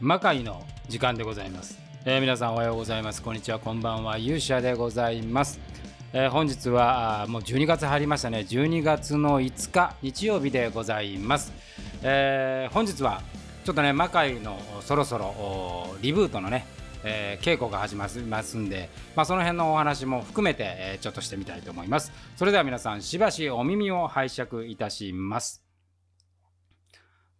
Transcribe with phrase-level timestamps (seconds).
[0.00, 3.20] 魔界の時間でございます、えー、皆さんおはようございます。
[3.20, 3.58] こんにちは。
[3.58, 4.16] こんばんは。
[4.16, 5.58] 勇者でございます、
[6.12, 8.46] えー、本日はもう12月入りましたね。
[8.48, 11.52] 12月の5日日曜日でございます、
[12.04, 13.22] えー、本日は
[13.64, 16.64] ちょっとね魔界のそろそろリブートのね
[17.04, 22.12] えー、稽古が始まりますんで、まあ、その辺のお話も含めて、えー、ちょっとしてみたいと思います。
[22.36, 25.67] それでは皆さんしばしお耳を拝借いたします。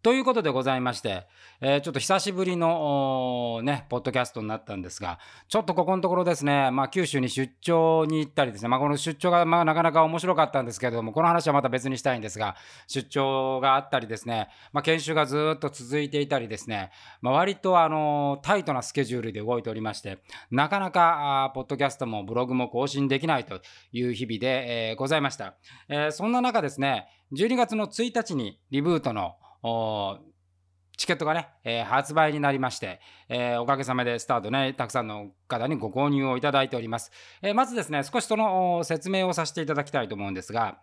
[0.09, 1.27] ということでございまして、
[1.61, 5.19] えー、ちょっと久しぶりのね、ポッドキャストになったんですが、
[5.49, 16.91] ちょっとここのところですね、まあ、九州に出張に行ったりですね、まあ、この出張がまあなかなか面白かったんですけれども、この話はまた別にしたいんですが、出張があったりですね、まあ、研修がずっと続いていたりですね、
[17.21, 23.61] まあ、割とあのタイトなスケジュールで動いておりまして、なかなかポッドキャストもブログも更新できないと
[23.93, 25.57] いう日々で、えー、ございました、
[25.91, 26.11] えー。
[26.13, 29.35] そんな中ですね、12月の1日にリブートの
[30.97, 37.13] チケットがね、えー、発売になりまして、えー、おかげさまでスタートね、たくさんの方にご購入をいただいております。
[37.41, 40.79] えー、まずですね、少しその説明をさせていただきたいと思うんですが、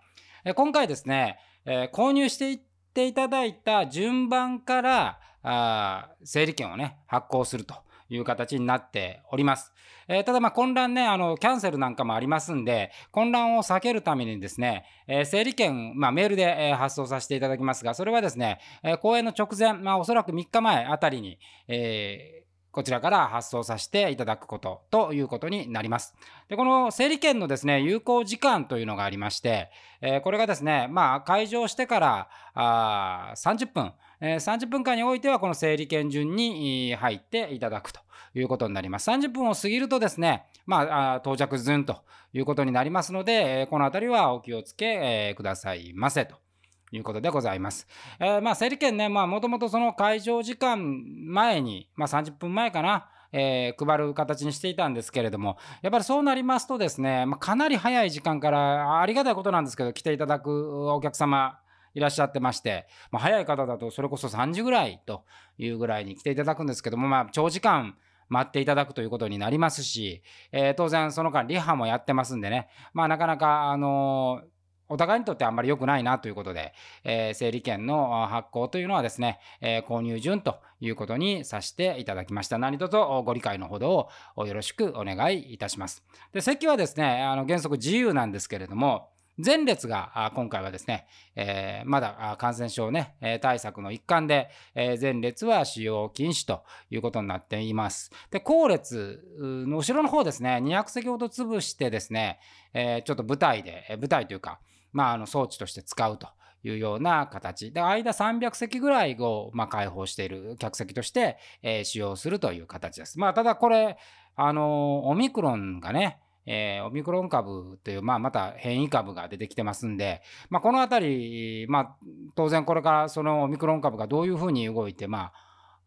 [0.45, 2.59] え今回ですね、え購入していっ
[2.93, 7.75] ていただいた順番からあ整理券をね、発行すると
[8.09, 9.73] いう形になっております。
[10.07, 22.45] えー、ただま混乱ね、あの、キャンセルなんかもありますんで、混乱を避けるためにですね、えー、整理券、まあメールで、えー、発送させていただきますが、それはですね、えー、公演の直前、まあおそらく3日前あたりに、え、
[22.75, 26.13] こちらから発送させていただくことということになります。
[26.49, 37.99] で、この整理券のですね、有効時間というのがありまして、え、これがですね、まあ、会場してからあ30分、えー、30分間においてはこの整理券順に入っていただくと
[38.33, 39.09] いうことになります。
[39.09, 46.45] 30分を過ぎるとですね、まあ、到着済んということになりますので、このあたりはお気をつけ、くださいませと。
[46.91, 47.87] いうことでございます。
[48.19, 61.59] えー、まあ、整理券ね、まあ、もともとその会場時間前に、まあ、30分前かな、えー、配る形にしていたんですけれども、やっぱりそうなりますとですね、まあ、かなり早い時間から、ありがたいことなんですけど、来ていただくお客様
[61.95, 65.23] いらっしゃってまして、まあ、早い方だとそれこそ3時ぐらいと
[65.57, 67.95] いうぐらいに来ていただくんですけども、まあ、長時間
[68.29, 74.55] 待っていただくということになりますし、えー、当然その間リハもやってますんでね、まあなかなか、あのー
[74.87, 76.73] お互いにとってあんまり良くないなということで、
[77.03, 82.57] えー、整理券の発行というのはですね、えー、購入順ということにさせていただきました。
[82.57, 86.03] 何卒ご理解のほどをよろしくお願いいたします。
[86.33, 98.11] で、席はですね、あの原則自由なんですけれども、前列が今回はですね、えー、まだ感染症ね、対策の一環で、前列は使用禁止ということになっています。
[98.31, 102.39] で、後列の後ろの方ですね、200席ほど潰してですね、
[102.73, 104.59] え、ちょっと舞台で、舞台というか、
[104.93, 106.29] まあ、あの装置として使うと
[106.63, 113.19] いうような形で間300席ぐらいを、まあ、開放している客席として、え、使用するという形です。
[113.19, 113.97] まあ、ただこれ
[114.37, 121.95] あのオミクロンがねえー、オミクロン株という、まあ、また変異株が出てきてますんで、まあ、このあたり、まあ、
[122.35, 125.33] 当然これからそのオミクロン株がどういうふうに動いて、まあ、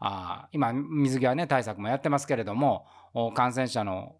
[0.00, 2.86] あ今、水際、ね、対策もやってますけれども、
[3.34, 4.16] 感染者の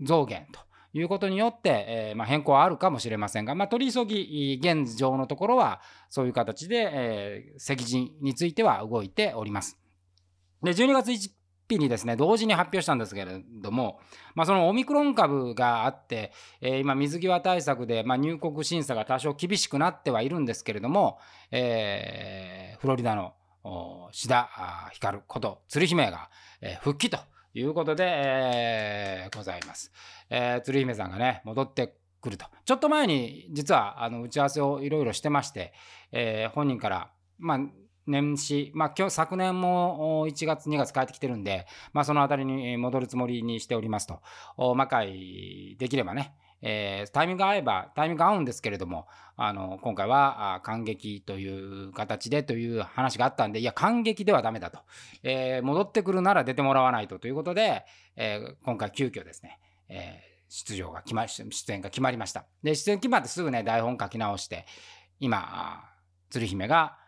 [0.00, 0.60] 増減と
[0.92, 9.78] いうことによって、えー、まあ、変更はあるかもしれませんが、まあ、取り急ぎ、現状のところは、そういう形で、えー、席次については動いております。
[10.62, 11.12] で、12月
[11.68, 14.00] 日にですね、同時に発表したんですけれども、
[14.34, 21.18] まあ、そのオミクロン株があって、えー、今、水際対策で、まあ、入国審査が多少厳しくなってはいるんですけれども、
[21.50, 23.34] えー、フロリダの
[24.12, 24.48] 志田
[24.92, 26.30] 光こと鶴姫が、
[26.60, 27.18] えー、復帰と
[27.54, 29.92] いうことで、えー、ございます。
[30.30, 32.46] えー、鶴姫さんがね、戻ってくると。
[32.64, 35.72] ちょっと前に、実は、あの、打ち合わせをいろいろしてまして、
[36.12, 37.60] えー、本人から、まあ、
[38.10, 44.20] 年始、まあ、今日、昨年も1月、2月帰ってきてるんで、まあ、そのあたりに戻るつもりにしておりますと。
[44.74, 49.06] 魔界できればね、えー、タイミング合えば、タイミング合うんですけれども、
[49.36, 54.80] あの、今回は感激という形でという話があったんで、いや、感激ではダメだと。
[55.22, 57.84] えー、戻ってくるなら出てもらわないとということで、
[58.16, 62.46] えー、今回急遽ですね、え出場が決ま、出演が決まりました。
[62.62, 64.66] で、出演決まってすぐね、台本書き直して、
[65.20, 65.84] 今、
[66.30, 66.98] 鶴姫が、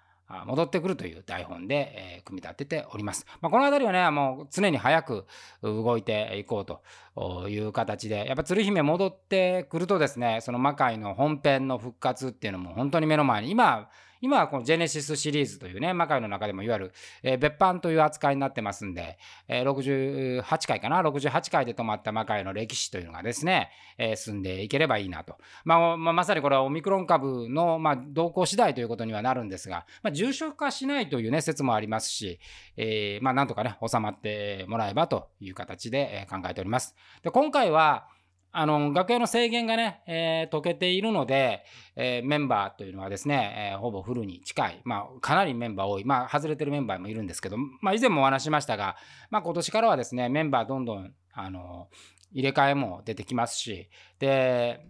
[0.47, 3.27] 戻ってくるという台本で、え、組み立てております。
[3.41, 5.27] まあ、この辺りはね、もう常に早く
[5.63, 13.89] 動いていこうという形で、やっぱ鶴姫戻ってくるとですね、その魔界の本編の復活っていうのも本当に目の前に、今、
[14.23, 19.19] 今はこのジェネシスシリーズというね、魔界の中でもいわゆる、えー、別版という扱いになってますんで、
[19.49, 25.37] えー、68回かな、68回で止まった魔界の歴史というのがですね、えー、進んでいければいいなと。
[25.65, 32.41] まあ、まあ、まさにこれはオミクロン株の、まあ、動向次第ということにはなるんですが、まあ、重症化しないというね、説もありますし、
[32.77, 36.95] えー、まあ、なんとかね、収まってもらえばという形で考えております。
[37.23, 38.07] で今回は、
[38.53, 41.65] あの、学園の制限がね、えー、解けているので、
[41.95, 48.97] えー、メンバーというのはですね、えー、ほぼフルに近い、まあ、かなりメンバー多い、まあ、外れてるメンバーもいるんですけど、まあ、以前もお話しましたが、
[49.31, 51.89] まあ、今年からはですね、メンバーどんどん、あの、
[52.33, 53.89] 入れ替えも出てきますし、
[54.19, 54.85] で、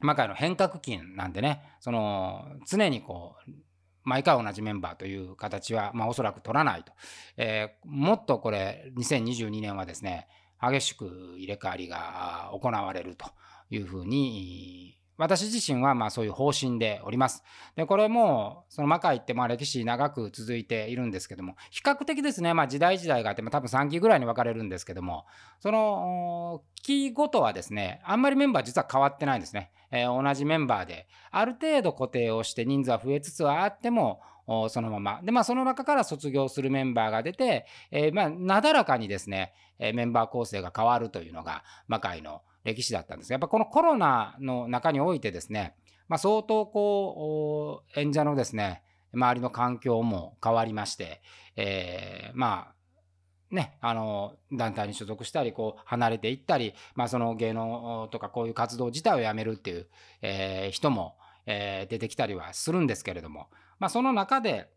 [0.00, 3.50] 魔界の変革期なんでね、その、常にこう、
[4.02, 6.92] 毎回同じメンバーという形は、まあ、おそらく取らないと。
[7.36, 10.26] えー、もっとこれ、2022年はですね、
[10.60, 13.26] 激しく入れ替わりが行われると
[13.70, 17.44] いうふうに私自身はまあそういう方針でおります。
[17.76, 25.26] で、これも、その魔界ってまあ歴史長く続いているんですけども、比較的ですね、まあ時代時代があって、まあ多分3期ぐらいに分かれるんですけども、
[25.58, 29.72] その期ごとはですね、あんまりメンバー実は変わってないんですね。
[29.90, 34.22] えー、同じメンバーで、ある程度固定をして人数は増えつつはあっても、
[34.68, 35.20] そのまま。
[35.22, 45.74] で、まあ、その中から卒業するメンバーが出て、えー、まあ、なだらかにですね、メンバー構成が変わるというのが、魔界の歴史だったんですがやっぱこのコロナの中においてですね、
[46.08, 48.82] まあ、相当こう、演者のですね、
[49.14, 51.22] 周りの環境も変わりまして、
[51.56, 52.74] えー、まあ、
[53.54, 59.88] ね、あの団体に所属したりこう離れていったり、まあ、その芸能とかこういう活動自体をやめるっていう、
[60.22, 63.48] えー、人も、えー、出てきたりはするんですけれども、
[63.80, 64.68] まあ、その中で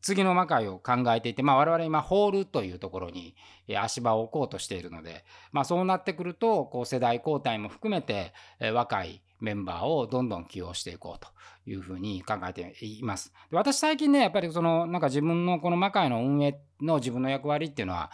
[0.00, 3.34] 次の魔界を考えていて、まあ、我々今ホールというところに
[3.76, 8.32] 足場を置こうとしているので、まあ、そうなってくるとこう世代交代も含めて
[8.72, 11.28] 若いメンバーをどんどん起用していこうと
[11.68, 13.32] いうふうに考えています。
[13.50, 18.12] で私最近ねやっぱりそのなんか自分のこの魔界の運営の自分の役割っていうのは、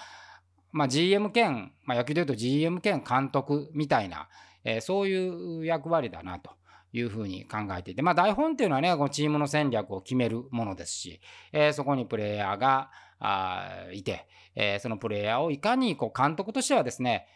[0.73, 4.29] まあ、GM 兼、まあ、野球でいうと GM 兼監督みたいな、
[4.65, 6.53] えー、そういう役割だなと。
[6.93, 11.21] いうふうに考えていて、まあ、台本っていうのはね、このチームの戦略を決めるものですし、
[11.53, 17.27] えー、そこにプレイヤーがあいて、えー、そのプレイヤーをいかにこう監督としてはですね、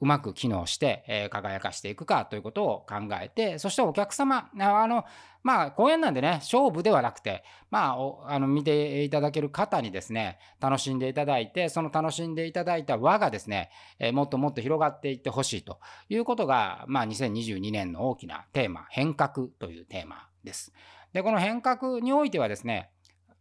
[0.00, 5.04] うまく機能して、輝かしていくかということを考えて、そしてお客様、あの、
[5.42, 13.70] まあ、公演なんでね、勝負ではなくて、まあ、あの、見ていただける方にですね、楽しんでいただいて、その楽しんでいただいた輪がですね、
[14.12, 20.72] もっともっと広がっていってほしいということが、まあ、2022年の大きなテーマ、変革というテーマです。
[21.12, 22.90] で、この変革においてはですね、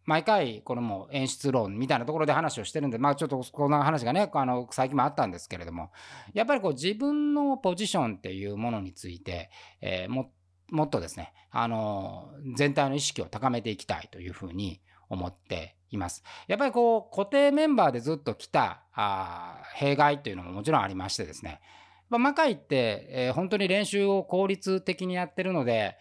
[0.06, 5.92] 毎回これも演出論みたいなところで話をしてるんでまあちょっとこんな話がねあの最近もあったんですけれども
[6.34, 9.50] やっぱりこう自分のポジションっていうものについて、
[9.82, 10.32] えー、も
[10.72, 16.24] もっとですねあの全体の意識を高めていきたいというふうに思っています。
[16.48, 21.62] やっぱりこう固定メンバーでずっと来たあ弊害というのももちろんありましてですね
[22.10, 25.98] 魔界って、えー、本当に練習を効率的にやってるので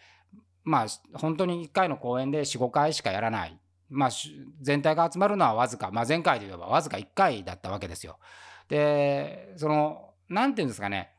[0.63, 3.59] まあ本当に1回の公演で45回しかやらない
[3.93, 4.09] まあ、
[4.61, 8.19] 全体が集まるのはわずか、まあ、前回で言えばわずか1回だったわけですよ。
[8.67, 11.11] でその何て言うんですかね。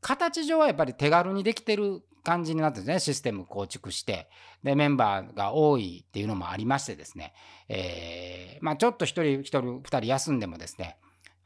[0.00, 2.98] 形上はやっぱり手軽にできてる感じになってですね。
[3.00, 4.28] システム構築して。
[4.62, 7.34] でメンバーが多いっていうのもありましてですね、
[7.68, 10.98] えー、まあ、ちょっと1人1人2人休んでもですね。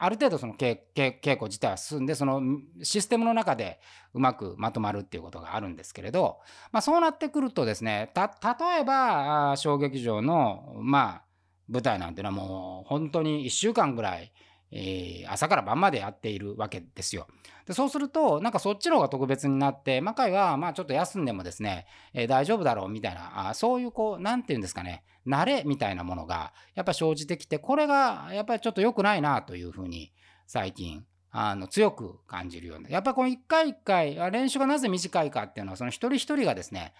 [0.03, 2.41] ある程度その稽古自体は進んでその
[2.83, 3.81] システムの中で
[4.15, 6.39] うまくまとまるっていうことがあるんですけれど、
[6.73, 11.23] まあ、そうなってくるとですね例えば小劇場のまあ
[11.69, 14.33] 舞台なんていうのはもう本当に1週間ぐらい
[14.73, 17.27] えー、朝から晩までやっているわけですよ。
[17.67, 30.13] でそうするとなんかそっちの方が特別になって魔界はまあちょっと休んでもですね、えー、大丈夫だろうみたいなあそういうこう何て言うんですかね慣れみたいなものがやっぱ生じてきてこれがやっぱりちょっと良くないなというふうに
[30.47, 36.93] 最近あの強く感じるようなやっぱこの一回一回練習がなぜ短いかっていうのはその一人一人がですね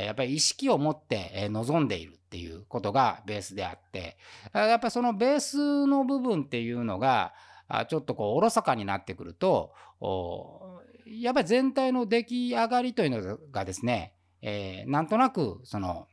[0.00, 4.16] やっぱり意識を持って臨んでいるっていうことがベースであって
[4.54, 7.34] やっぱりそのベースの部分っていうのが
[7.88, 9.72] ちょっとこうおろそかになってくると
[11.06, 16.06] やっぱり全体の出来上がりというのがですね、え、なんとなくその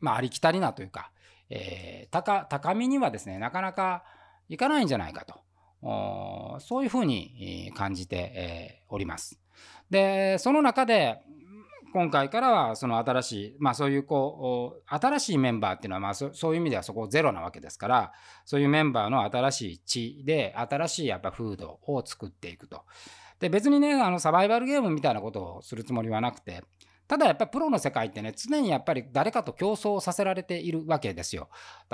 [0.00, 1.10] まあありきたりなというか、
[1.50, 4.04] え、高高みにはですねなかなか
[4.48, 9.40] いかないんじゃないかとそういうふうに感じております。
[9.90, 11.20] でその中で
[11.92, 18.12] 今回からはその新しい、まあそういうこう、新しいメンバーっていうのはまあそういう意味ではそこゼロなわけですから、
[18.44, 22.82] そういうメンバーの新しい地で、新しいやっぱ風土を作っていくと。
[23.40, 26.62] で、別にね、あのサバイバルゲームみたいなことをするつもりはなくて、
[27.08, 31.48] ただやっぱりプロの世界ってね、常にやっぱり誰かと競争させられているわけですよ。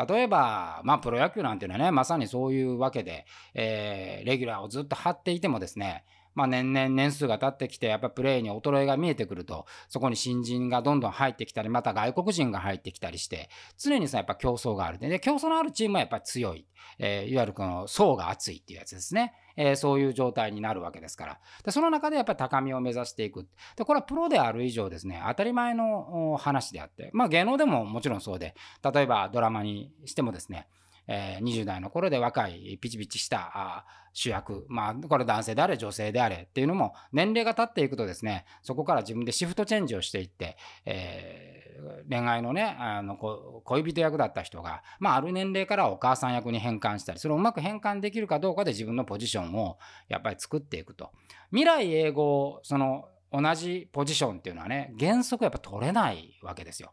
[0.09, 3.25] 例えば、まあプロ野球なんていうのはね、まさにそういうわけで、
[3.55, 13.49] えー、レギュラーをずっと張っていてもですね、まあ、年々年数が経ってきて、やっぱプレーに衰えが見えてくると、そこに新人がどんどん入ってきたり、また外国人が入ってきたりして、
[13.79, 14.99] 常にさ、やっぱ競争がある。
[14.99, 16.67] で、競争のあるチームはやっぱり強い。
[16.99, 19.33] えー、いわゆるこの層が厚いっていうやつですね。
[19.57, 21.41] えー、そういう状態になるわけですから。
[21.65, 23.47] で、その中でやっぱり高みを目指していく。
[23.77, 30.69] で、これはプロである以上ですね、当たり前の話であって、まあ芸能でももちろんそうで、例えばドラマにしてもですね、
[31.07, 40.57] えー、20代の頃で若いピチピチした主役、まあ、これ男性であれ女性であれっていうのも年齢が経っていくとですねそこから自分でシフトチェンジをしていって、
[40.87, 51.11] えー、恋愛のねあの恋人役だった人が、まあ、ある年齢からお母さん役に変換したりそれをうまく変換できるかどうかで自分のポジションをやっぱり作っていくと
[51.51, 56.93] 未来英語その同じポジションっていうのはね原則やっぱ取れないわけですよ。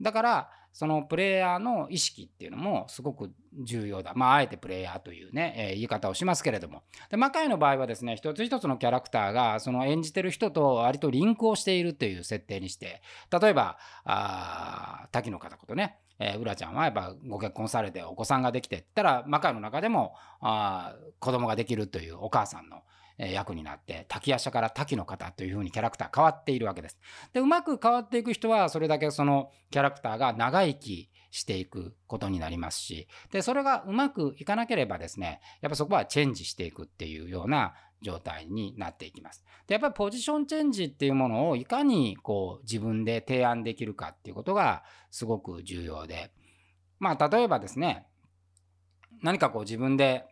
[0.00, 3.30] だからそのプレイヤーの意識っていうのもすごく
[3.62, 4.12] 重要だ。
[4.14, 6.82] まあ、あえてプレイヤーというね、えー、言い方をしますけれども。
[7.10, 22.82] で、魔界の場合はですね、一つ一つのキャラクターが、その演じてる人と割とリンクをしているという設定にして、例えば、あ滝の方ことね、えー、うらちゃんはやっぱご結婚されてお子さんができてったら、魔界の中でもあ子供ができるというお母さんの
[23.30, 26.98] 役になって滝夜叉から滝の方というふうにキャラクター変わっているわけです。
[27.32, 39.44] でうまく変わっていく人はそれだけそのキャラクターが長生きしていくことになりますしでそれがうまくいかなければですねやっぱそこはチェンジしていくっていうような状態になっていきます。
[39.66, 46.32] でやっぱりポジションチェンジっていうものをいかにこう自分で提案できるかっていうことがすごく重要で
[46.98, 48.06] まあ例えばですね
[49.22, 50.26] 何かこう自分で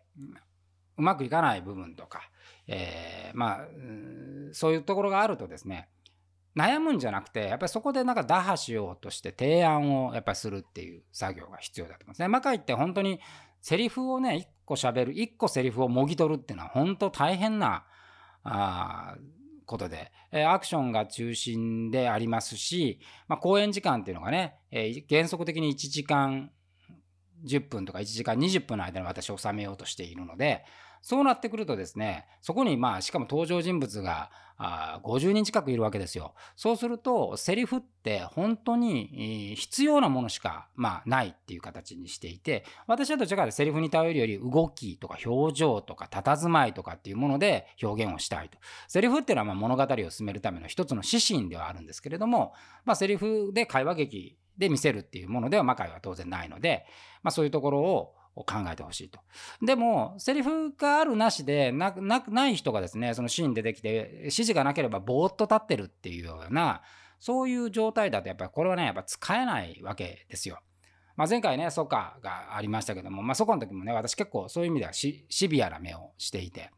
[0.99, 2.30] うまくいかない部分とか
[2.72, 3.68] えー、まあ、
[4.52, 5.88] そういうところがあるとですね
[6.56, 12.28] 悩むんじゃなくてやっぱりそこでなんか打破しようとして提案をやっぱりするっていう作業が必要だと思いますね。
[12.28, 13.20] 魔界って本当に
[13.60, 17.84] セリフをね1個喋る1個セリフをもぎ取るっていうのは本当大変な
[18.42, 19.16] あ
[19.66, 22.98] ことで、えー、アクションが中心でありますし、
[23.28, 26.50] まあ、公演時間っていうのがね、えー、原則的に1時間
[27.46, 30.64] 10分とか1時間20分の間に私収めようとしているので
[31.02, 34.30] そうなってくるとですね、そこにまあしかも登場人物が
[34.62, 36.35] あ50人近くいるわけですよ。
[36.54, 48.59] そうするとセリフって本当に必要なものしかまあないっていう形にしていて、私はどちらかとセリフに頼るより動きとか表情とか佇まいとかっていうもので表現をしたいと。
[48.87, 52.52] セリフっていうのはま物語を進めるための一つの指針ではあるんですけれども、
[52.85, 56.85] まあセリフで会話劇で見せるっていうものでは魔界は当然ないので、
[57.23, 59.20] まあそういうところをを考えてほしいと。
[59.62, 66.82] でも、セリフがあるなしでな、な、ない人がですね、そのシーンでできて、指示がなければぼーっと立ってるっていうような、
[67.18, 70.59] そういう状態だと、やっぱりこれはね、やっぱ使えないわけですよ。
[71.16, 76.70] まあ、前回ね、ソカがありましたけども、まあ、そこの時もね、私結構そういう意味ではシビアな目をしていて、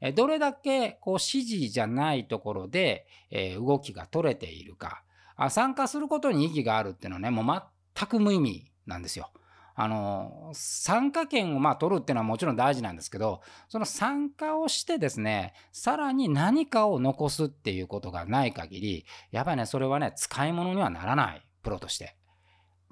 [0.00, 5.02] えどれだけこう指示じゃないところで、え、動きが取れているか
[5.36, 7.62] あ、参加することに意義があるっていうのはね、もう
[7.94, 9.30] 全く無意味なんですよ。
[9.76, 22.16] あの参加権をまあ取るっていうのはもちろん大事なんですけどその参加をしてですねさらに何かを残すっていうことがない限りやっぱりねそれはね使い物にはならないプロとして。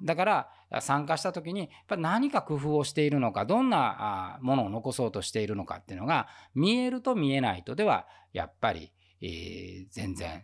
[0.01, 0.49] だから
[0.81, 10.43] 参加した時にやっぱ何か工夫をしているのかどんなものを残そうとしているのかっていうのが見えると見えないとではやっぱり、えー、全然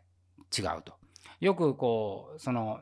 [0.57, 0.93] 違うと。
[1.41, 2.79] よくこうその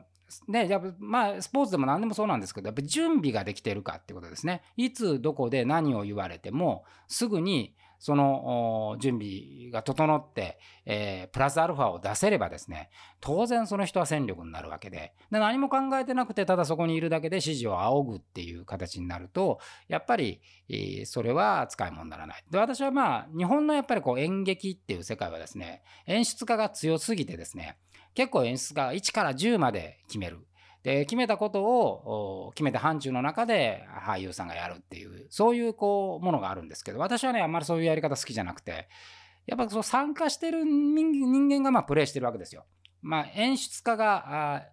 [0.48, 4.62] で、やっぱまあ、スポーツでも何でもそうなんですけど、やっぱ準備ができてるかってことですね。
[4.76, 12.90] いつどこで何を言われても、すぐにその準備が整って、えー、プラスアルファを出せればですね、
[13.20, 22.44] 当然その人は戦力になるわけで、で何も考えてなくて、ただそこにいるだけで指示を仰ぐっていう形になると、やっぱり、えー、それは使い物にならない。
[22.50, 27.78] で、私はまあ、日本のやっぱりこう演劇っていう世界はですね、演出家が強すぎてですね、
[28.14, 30.47] 結構演出家が1から10まで決める。
[30.82, 38.88] で決めたことを決めた範疇の中で俳優さんがやるっていうそういうこうものがあるんですけど私はねあんまりそういうやり方好きじゃなくて
[39.46, 42.66] やっぱそう参加してる人間がまプレイしてるわけですよ。
[43.00, 44.66] まあ、演出家が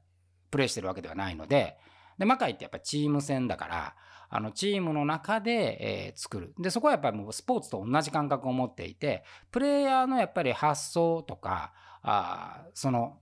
[0.52, 1.78] プレイしてるわけではないので
[2.18, 3.96] で魔界ってやっぱチーム戦だから
[4.30, 5.78] あのチームの中で、
[6.10, 13.20] えー、作るでそこはやっぱりもうスポーツと同じ感覚を持っていてプレイヤーのやっぱり発想とかあその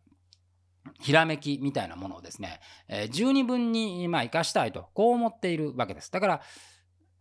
[0.99, 6.11] ひらめきみたいなものをですね、えー、十二分にまあ生かしたいとこう思っているわけです。
[6.11, 6.41] だから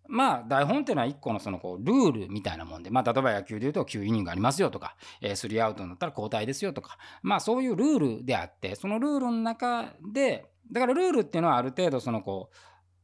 [0.09, 12.57] まあ台本っていうのは一個のそのこうルールみたいなもんで、まあ例えば野球で言うと9イニングありますよとか、えー、3アウトになったら交代ですよとか、まあそういうルールであって、そのルールの中で、だからルールっていうのはある程度そのこう、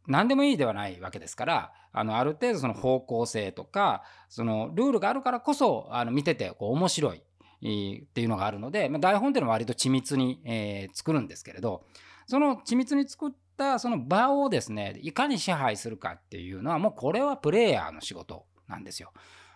[0.09, 7.23] 何でもいいではないわけですからあのある程度その方向性とかそのルールがあるからこそあの見ててこう面白い
[7.61, 11.85] っていうのがあるので、まあ、台本っていうのは割と緻密に、えー、作るんですけれど
[12.27, 19.13] その緻密に作ったその場をですねいかに支配するかっていうのはもうこれはプレイヤーの仕事なんですよ。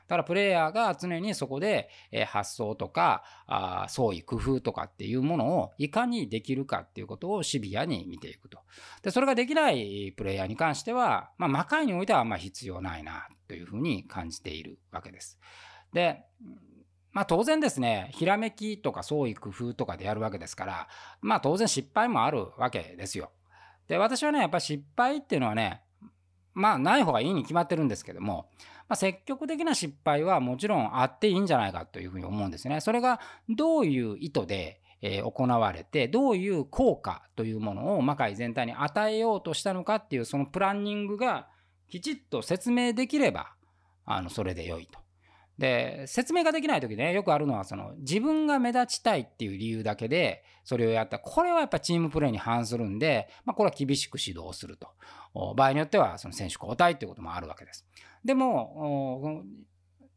[0.09, 8.59] だからプレイヤーが常にそこで、え発想とかあ創意工夫とかっていうものをいかにできるかっていうことをシビアに見ていくと。
[9.03, 15.39] でそれができないプレイヤーに関しては、まあ、魔界においてはあんま必要ないなというふうに感じているわけです。
[15.93, 16.25] で
[17.13, 20.89] まあ当然ですね、ひらめきとか創意工夫とかでやるわけですから、
[21.21, 23.31] まあ当然失敗もあるわけですよ。
[23.89, 25.83] で、私はね、やっぱ失敗っていうのはね、
[26.55, 28.49] まあない方がいいに決まってるんですけども、
[28.89, 32.81] まあ、積極的な失敗はもちろんあっていいんじゃないかというふうに思うんですね。
[32.81, 41.49] それがどういう意図でえ行われてどういう効果というものを魔界全体に与えようとしたのかっていうそのプランニングが
[41.89, 43.53] きちっと説明できれば
[44.05, 45.02] あのそれで良いと。
[45.63, 54.89] で説明ができない時ねよくあるのはその自分が目立ちたいっていう理由だけでそれをやったこれはやっぱチームプレーに反するんで、まあ、これは厳しく指導すると
[55.55, 57.87] 場合によってはその選手交代っていうこともあるわけです。
[58.25, 59.45] でも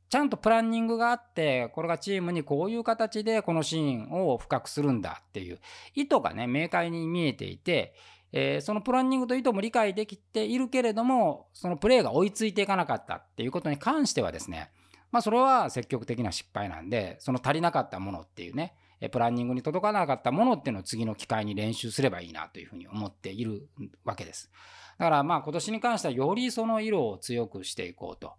[0.10, 5.60] ちゃんとプランニングがあってこれがチームにこういう形でこのシーンを深くするんだっていう
[5.94, 7.94] 意図がね明快に見えていて
[8.38, 14.72] えー、そのプランニングと意図も理解できているけれどもそのプレーが追いついていかなかったっていうことに関してはですね
[15.12, 18.76] まあそれは積極的な失敗なんでその足りなかったものっていうね
[19.10, 23.68] プランニングに届かなかったものっていうのを次の機会に練習すればいいなというふうに思っている
[24.04, 24.50] わけです。
[24.98, 28.34] だからまあ今年に関してはよりその色を強くしていこうと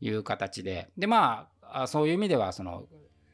[0.00, 2.84] いう形ででまあそういう意味ではその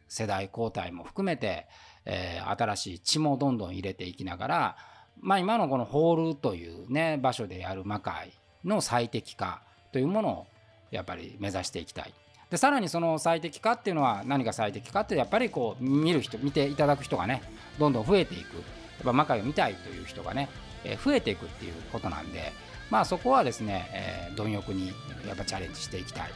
[0.09, 1.66] 世代交代も含めて、
[2.04, 4.76] えー、新しい血もどんどん入れていきながら
[5.21, 8.33] まあ今のこのホールというね場所でやる魔界
[8.64, 10.47] の最適化というものを
[10.90, 12.15] やっぱり目指していきたい。
[12.50, 17.43] でさらにその最適化っていうのは何が最適化ってやっぱりこう見る人見ていただく人がね
[17.78, 18.61] どんどん増えていくや
[19.02, 20.49] っぱ魔界を見たいという人がね、
[20.84, 22.52] えー、増えていくっていうことなんで
[22.91, 24.89] まあそこはですね、えー、貪欲に
[25.26, 26.30] やっぱチャレンジしていきたい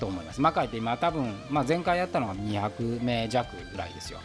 [0.00, 0.40] と思います。
[0.40, 4.18] 魔界って今多分、まあ、前回やったのが200名弱ぐらいですよ。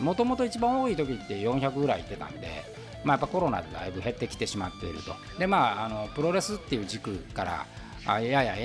[0.00, 2.48] もともと一番多い時って400ぐらい行ってたんで、
[3.04, 5.14] まあ、やっぱコロナでだいぶ減ってきてしまっていると。
[5.38, 7.66] でまああのプロレスっていう軸から
[8.06, 8.56] あやや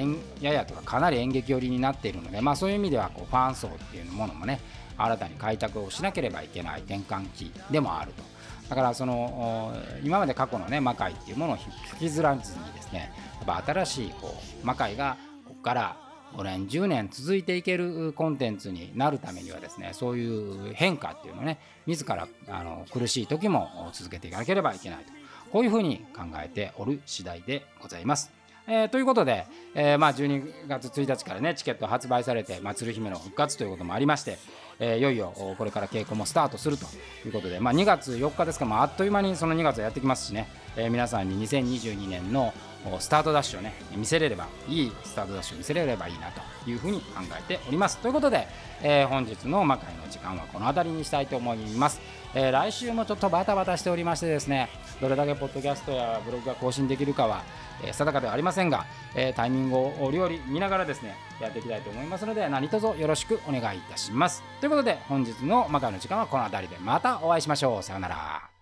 [0.41, 4.59] ややとかかなり演劇寄りになっているので、まあ、そういう意味ではこうファン層っていうものもね
[4.97, 8.23] 新たに開拓をしなければいけない転換期でもあると
[8.69, 13.11] だからその今まで過去のね魔界っていうものを引きずらずにですね
[13.47, 15.97] やっぱ新しいこう魔界がここから
[16.35, 25.11] 5年10年続いていけるコンテンツになるためにはですねそういう変化っていうのをね自らあの苦しい時も続けていかなければいけないと
[25.51, 28.36] こういうふうに考えておる次第でございます。
[28.69, 34.37] えー、ということで、えー、まあ、12月1日からねチケット発売されて、まあ、鶴姫の復活ということもありまして、
[34.79, 36.85] えー、いよいよこれから稽古もスタートすると
[37.25, 42.53] いうことで、まあ、2月4日ですから、まあ、あっという間にその2月はやってきますしね、え皆さんに2022年の
[42.99, 47.97] スタートダッシュをね見せれればいいスタートダッシュを見せれればいいなというふうに考えております。
[47.99, 48.47] ということで、
[48.83, 52.01] え本日の魔界の時間はこの辺りにしたいと思います、
[52.39, 54.69] え来週もちょっとバタバタしておりましてですね
[55.01, 57.41] どれだけポッドキャストやブログが更新できるかは
[57.83, 64.43] え定かではありませんが、えタイミングを料理見ながらですねやっていきたいと思いますので何卒よろしくお願いいたします。
[64.59, 67.83] ということで本日の魔界の時間はこの辺りでまたお会いしましょう。
[67.83, 68.56] さようなら。